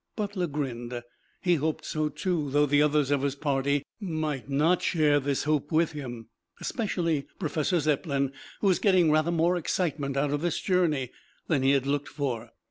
Butler 0.15 0.47
grinned. 0.47 1.03
He 1.43 1.53
hoped 1.61 1.85
so 1.85 2.09
too, 2.09 2.49
though 2.49 2.65
the 2.65 2.81
others 2.81 3.11
of 3.11 3.21
his 3.21 3.35
party 3.35 3.85
might 3.99 4.49
not 4.49 4.81
share 4.81 5.19
this 5.19 5.43
hope 5.43 5.71
with 5.71 5.91
him, 5.91 6.27
especially 6.59 7.27
Professor 7.37 7.79
Zepplin 7.79 8.31
who 8.61 8.65
was 8.67 8.79
getting 8.79 9.11
rather 9.11 9.29
more 9.29 9.57
excitement 9.57 10.17
out 10.17 10.31
of 10.33 10.41
this 10.41 10.59
journey 10.59 11.11
than 11.45 11.61
he 11.61 11.73
had 11.73 11.85
looked 11.85 12.09
for. 12.09 12.49